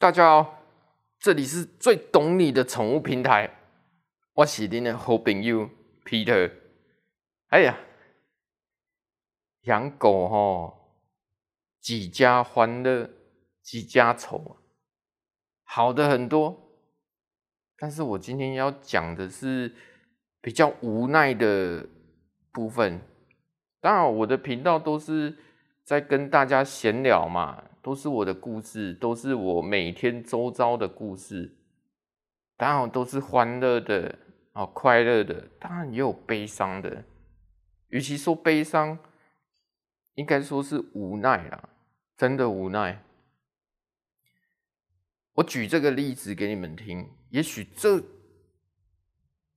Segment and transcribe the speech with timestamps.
[0.00, 0.62] 大家好，
[1.18, 3.50] 这里是最懂你的宠物平台，
[4.32, 5.68] 我是你的好朋友
[6.06, 6.50] Peter。
[7.48, 7.78] 哎呀，
[9.64, 10.96] 养狗吼，
[11.82, 13.10] 几家欢乐
[13.62, 14.56] 几家愁，
[15.64, 16.72] 好的很多。
[17.76, 19.74] 但是我今天要讲的是
[20.40, 21.86] 比较无奈的
[22.50, 23.02] 部分。
[23.82, 25.36] 当然，我的频道都是
[25.84, 27.64] 在跟大家闲聊嘛。
[27.82, 31.56] 都是我的故事，都是我每天周遭的故事，
[32.56, 34.18] 当然都是欢乐的
[34.52, 37.04] 啊，快乐的，当然也有悲伤的。
[37.88, 38.98] 与其说悲伤，
[40.14, 41.68] 应该说是无奈啦，
[42.16, 43.02] 真的无奈。
[45.34, 48.02] 我举这个例子给你们听，也许这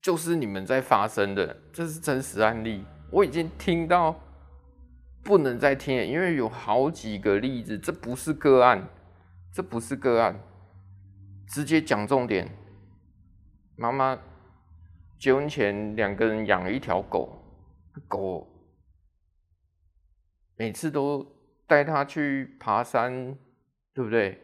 [0.00, 4.18] 就是你们在发生的，这是真实案例，我已经听到。
[5.24, 8.88] 不能再听了，因为有好几个例子，这不是个案，
[9.50, 10.38] 这不是个案，
[11.48, 12.48] 直接讲重点。
[13.76, 14.20] 妈妈
[15.18, 17.42] 结婚前两个人养了一条狗，
[18.06, 18.46] 狗
[20.56, 21.26] 每次都
[21.66, 23.36] 带它去爬山，
[23.94, 24.38] 对不对？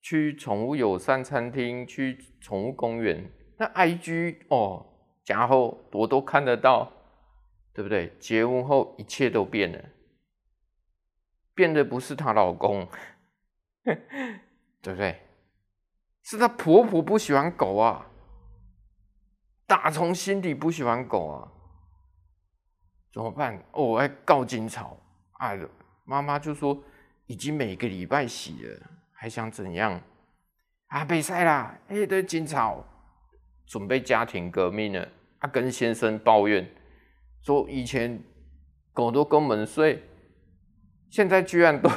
[0.00, 4.86] 去宠物友善餐厅，去宠物公园，那 IG 哦，
[5.24, 6.90] 家伙我都看得到。
[7.72, 8.14] 对不对？
[8.18, 9.78] 结婚后一切都变了，
[11.54, 12.88] 变的不是她老公，
[13.84, 15.20] 对不对？
[16.22, 18.06] 是她婆婆不喜欢狗啊，
[19.66, 21.52] 打从心底不喜欢狗啊，
[23.12, 23.56] 怎么办？
[23.72, 24.90] 哦，我还告警察，
[25.38, 25.58] 哎，
[26.04, 26.82] 妈妈就说
[27.26, 30.00] 已经每个礼拜洗了，还想怎样？
[30.88, 31.78] 啊，被晒啦！
[31.88, 32.74] 哎，对，警察
[33.64, 36.68] 准备家庭革命了，啊，跟先生抱怨。
[37.42, 38.22] 说以前
[38.92, 40.02] 狗都跟我们睡，
[41.08, 41.90] 现在居然都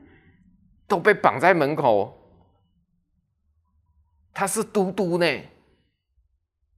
[0.86, 2.16] 都被绑在门口。
[4.32, 5.26] 他是嘟嘟呢，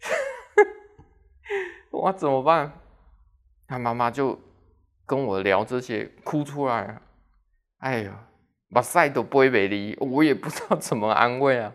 [1.93, 2.81] 我怎么办？
[3.67, 4.41] 他妈妈就
[5.07, 7.03] 跟我聊这些，哭出来了。
[7.79, 8.29] 哎呀，
[8.71, 11.73] 把赛都不会美丽，我也不知道怎么安慰啊。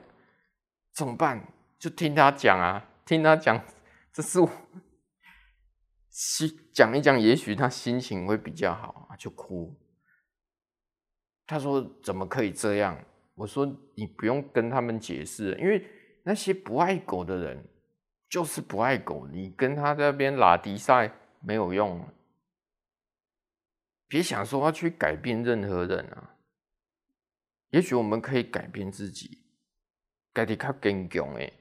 [0.94, 1.48] 怎么办？
[1.80, 3.62] 就听他讲啊，听他讲，
[4.12, 4.50] 这是我。
[6.74, 9.80] 讲一讲，也许他心情会比较好，就哭。
[11.46, 12.98] 他说：“怎么可以这样？”
[13.36, 15.88] 我说：“你不用跟他们解释，因为
[16.24, 17.64] 那些不爱狗的人
[18.28, 22.04] 就是不爱狗，你跟他在那边拉迪赛没有用。
[24.08, 26.36] 别想说要去改变任何人啊！
[27.70, 29.44] 也许我们可以改变自己，
[30.34, 31.54] 改的较坚强哎，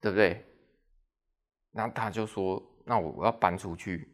[0.00, 0.44] 对不对？”
[1.70, 2.66] 然后他就说。
[2.84, 4.08] 那我我要搬出去，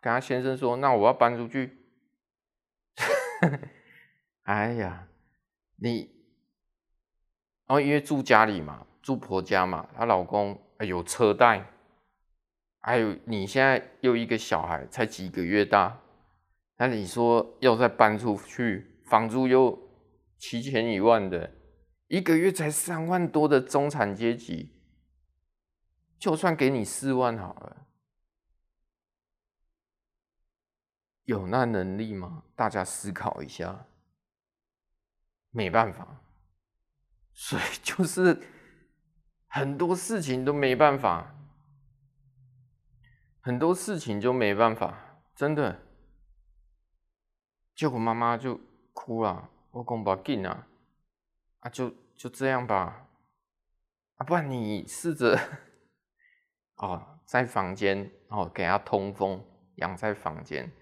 [0.00, 1.78] 跟他先生说，那我要搬出去。
[4.42, 5.08] 哎呀，
[5.76, 6.10] 你
[7.66, 11.64] 哦，因为住家里嘛，住婆家嘛，她老公有车贷，
[12.80, 16.00] 还有你现在又一个小孩，才几个月大，
[16.76, 19.78] 那你说要再搬出去，房租又
[20.38, 21.50] 七千一万的，
[22.08, 24.72] 一个月才三万多的中产阶级，
[26.18, 27.86] 就算给你四万好了。
[31.24, 32.44] 有那能力吗？
[32.56, 33.86] 大家思考一下。
[35.54, 36.22] 没办法，
[37.34, 38.42] 所以 就是
[39.48, 41.34] 很多事情都没办法，
[43.42, 45.78] 很多事情就没办法，真的。
[47.74, 48.58] 结果妈妈就
[48.94, 50.66] 哭了，我讲不要紧啊，
[51.60, 53.08] 啊就就这样吧，
[54.16, 55.38] 啊不然你试着
[56.76, 59.44] 哦在房间哦给他通风，
[59.76, 60.72] 养在房间。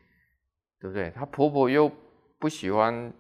[0.81, 1.11] 对不对？
[1.11, 1.91] 她婆婆又
[2.39, 3.13] 不喜欢，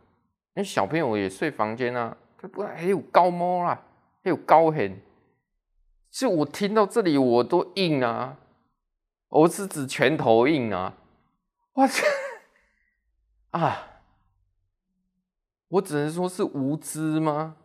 [0.54, 2.16] 那小朋友也睡房间啊。
[2.38, 3.82] 她不还有高猫啦，
[4.24, 4.98] 还有高很。
[6.10, 8.38] 就我听到这里，我都硬啊，
[9.28, 10.96] 我是指拳头硬啊。
[11.74, 12.02] 我去
[13.50, 13.86] 啊！
[15.68, 17.56] 我只能说是无知吗？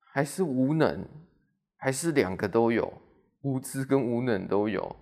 [0.00, 1.06] 还是无能？
[1.76, 2.90] 还是两个都有？
[3.42, 4.96] 无知跟无能都有。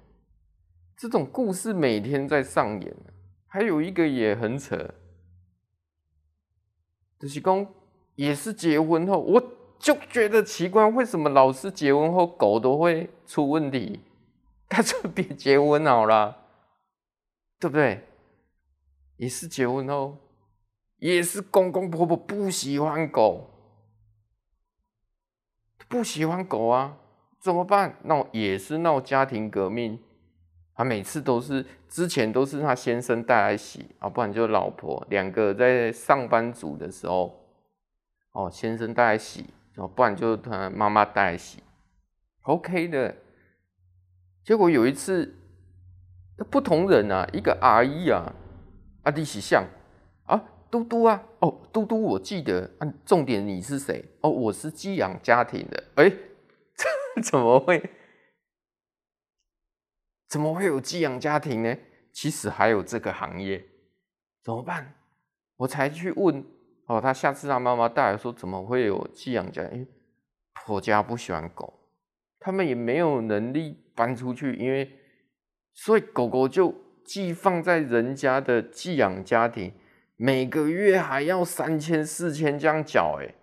[0.96, 2.96] 这种故事每天在上演。
[3.46, 4.94] 还有一个也很扯，
[7.18, 7.66] 就是讲
[8.14, 9.42] 也是结婚后，我
[9.78, 14.00] 就觉得奇怪，为什么老是结婚后狗都会出问题？
[14.68, 16.36] 他就别结婚好了，
[17.58, 18.02] 对不对？
[19.16, 20.18] 也是结婚后，
[20.96, 23.50] 也是公公婆婆不喜欢狗，
[25.88, 26.98] 不喜欢狗啊，
[27.38, 27.96] 怎么办？
[28.02, 30.02] 闹也是闹家庭革命。
[30.76, 37.42] 他每次都是之前都是他先生带来洗啊，不然就老婆两个在上班族的时候
[38.32, 39.46] 哦，先生带来洗，
[39.76, 41.62] 哦，不然就他妈妈带来洗
[42.42, 43.16] ，OK 的。
[44.44, 45.34] 结果有一次，
[46.50, 48.34] 不同人啊，一个阿姨啊，
[49.04, 49.64] 阿弟喜像
[50.26, 50.40] 啊，
[50.70, 54.04] 嘟嘟啊，哦，嘟嘟，我记得啊，重点你是谁？
[54.20, 56.12] 哦，我是寄养家庭的，哎，
[57.24, 57.82] 怎么会？
[60.28, 61.76] 怎么会有寄养家庭呢？
[62.12, 63.64] 其实还有这个行业，
[64.42, 64.94] 怎么办？
[65.56, 66.44] 我才去问
[66.86, 69.62] 哦，他下次他妈妈带来说，怎么会有寄养家？
[69.64, 69.86] 因为
[70.54, 71.78] 婆家不喜欢狗，
[72.40, 74.98] 他们也没有能力搬出去，因为
[75.74, 76.74] 所以狗狗就
[77.04, 79.72] 寄放在人家的寄养家庭，
[80.16, 83.34] 每个月还要三千四千这样缴，哎，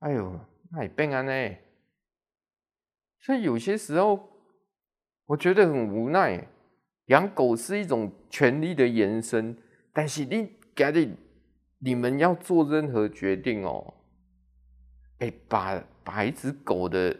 [0.00, 0.40] 哎呦，
[0.72, 1.56] 那也变安呢。
[3.20, 4.34] 所以有些时候。
[5.28, 6.48] 我觉得很无奈，
[7.08, 9.54] 养狗是一种权利的延伸，
[9.92, 11.14] 但是你家里
[11.80, 13.92] 你们要做任何决定哦，
[15.18, 17.14] 哎，把把一只狗的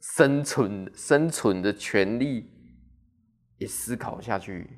[0.00, 2.50] 生存生存的权利
[3.58, 4.68] 也思考下去，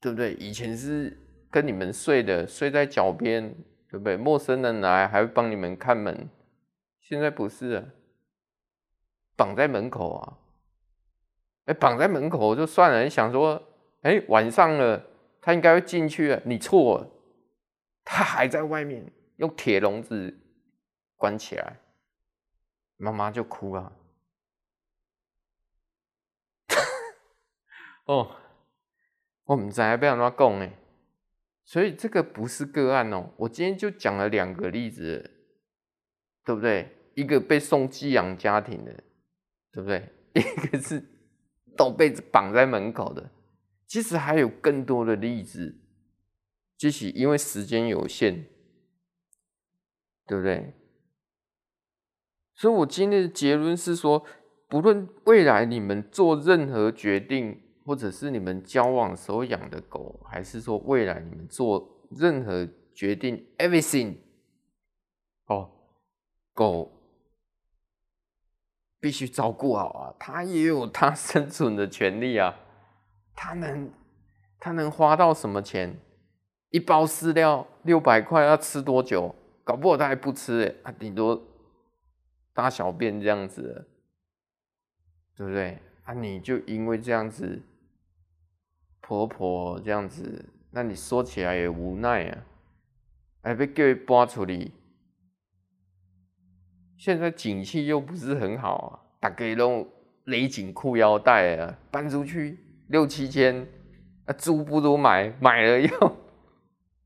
[0.00, 0.32] 对不对？
[0.36, 1.14] 以前是
[1.50, 3.54] 跟你们睡的，睡在脚边，
[3.90, 4.16] 对不对？
[4.16, 6.30] 陌生人来还会帮你们看门，
[7.02, 7.92] 现在不是了。
[9.36, 10.38] 绑在门口啊！
[11.66, 13.02] 哎，绑在门口就算了。
[13.02, 13.62] 你想说，
[14.02, 15.04] 哎，晚上了，
[15.40, 16.42] 他应该会进去了。
[16.44, 17.10] 你错了，
[18.04, 20.38] 他还在外面用铁笼子
[21.16, 21.80] 关起来，
[22.96, 23.92] 妈妈就哭了。
[28.04, 28.36] 哦，
[29.44, 30.72] 我们在被人家讲哎，
[31.64, 33.30] 所以这个不是个案哦。
[33.36, 35.48] 我今天就讲了两个例子，
[36.44, 36.92] 对不对？
[37.14, 39.02] 一个被送寄养家庭的。
[39.76, 40.10] 对不对？
[40.32, 41.04] 一个是
[41.76, 43.30] 都被绑在门口的，
[43.86, 45.76] 其实还有更多的例子，
[46.78, 48.46] 就是因为时间有限，
[50.26, 50.72] 对不对？
[52.54, 54.24] 所以我今天的结论是说，
[54.66, 64.16] 不论未来你们做任何决定，或者是你们交往时候养的狗，还是说未来你们做任何决定，everything，
[65.44, 65.70] 哦，
[66.54, 66.95] 狗。
[69.06, 72.56] 必须照顾好啊，他也有他 生存的权利啊。
[73.36, 73.88] 他能
[74.58, 75.96] 他能花到什么钱？
[76.70, 79.32] 一包饲料六百块，要吃多久？
[79.62, 81.40] 搞不好他还不吃哎，他顶多
[82.52, 83.86] 大小便这样子，
[85.36, 85.78] 对不对？
[86.02, 87.62] 啊，你就因为这样子，
[89.00, 92.42] 婆婆这样子，那你说起来也无奈啊，
[93.44, 94.72] 还被叫搬出去。
[97.06, 99.86] 现在景气又不是很好啊，大家都
[100.24, 102.58] 勒紧裤腰带啊，搬出去
[102.88, 103.64] 六七千，
[104.24, 106.16] 啊，租不如买，买了又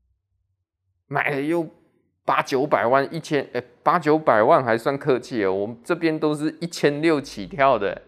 [1.05, 1.69] 买了又
[2.25, 8.01] 八九百万，一千哎，八九百万还算客气哦，我们这边都是一千六起跳的，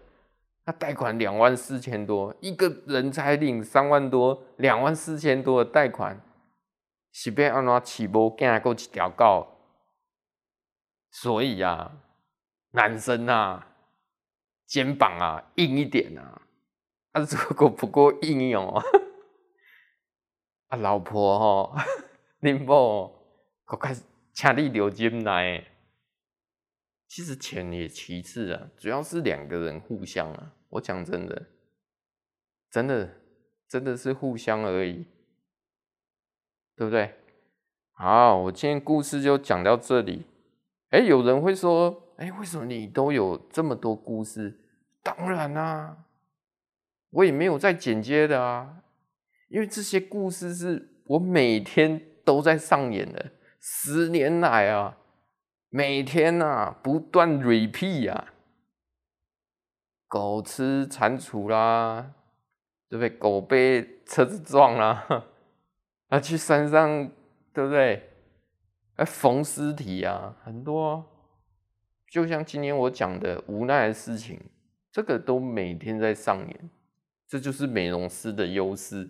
[0.65, 6.19] 那贷款两万四千多，一个人才领三万多，两万四千多的贷款，
[7.11, 9.52] 是要安怎饲无囝过一条狗？
[11.15, 11.91] 所以呀、
[12.71, 13.67] 男生啊，
[14.65, 16.41] 肩膀啊硬一点啊，
[17.11, 18.81] 啊如果不够硬哦，
[20.69, 21.75] 啊老婆吼，
[22.41, 23.13] 恁某，
[23.67, 24.01] 我开始
[24.33, 25.63] 请你留金来。
[27.07, 30.51] 其实钱也其次啊，主要是两个人互相啊。
[30.69, 31.45] 我讲真的，
[32.71, 33.21] 真的
[33.67, 35.05] 真的是互相而已，
[36.75, 37.13] 对不对？
[37.91, 40.25] 好，我今天故事就讲到这里。
[40.93, 44.59] 哎，有人会说，哎，为什么你都有这么多故事？
[45.01, 46.05] 当然啦、
[47.09, 48.83] 我也没有在剪接的啊，
[49.49, 54.99] 因为这些故事是我每天都在上演的，十年来啊，
[55.69, 58.27] 每天啊不断 repeat 啊，
[60.07, 62.13] 狗吃蟾蜍啦，
[62.87, 63.09] 对不对？
[63.09, 65.07] 狗被车子撞啦，
[66.09, 67.09] 啊，去山上，
[67.51, 68.11] 对不对？
[69.03, 71.03] 哎，缝尸体啊，很多，
[72.09, 74.39] 就像今天我讲的无奈的事情，
[74.93, 76.69] 这个都每天在上演，
[77.27, 79.09] 这就是美容师的优势。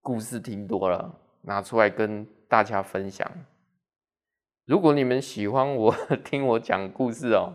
[0.00, 3.30] 故事听多了，拿出来跟大家分享。
[4.64, 7.52] 如果你们喜欢我 听我讲故事哦，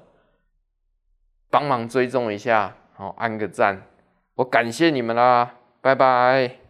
[1.49, 3.81] 帮忙追踪一下，好，按个赞，
[4.35, 6.62] 我感谢你们啦，拜拜。